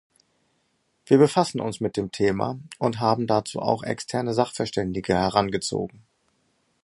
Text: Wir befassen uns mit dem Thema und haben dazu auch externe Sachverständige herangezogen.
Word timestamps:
Wir 1.05 1.19
befassen 1.19 1.59
uns 1.61 1.79
mit 1.79 1.95
dem 1.95 2.11
Thema 2.11 2.59
und 2.79 2.99
haben 2.99 3.27
dazu 3.27 3.59
auch 3.59 3.83
externe 3.83 4.33
Sachverständige 4.33 5.13
herangezogen. 5.13 6.01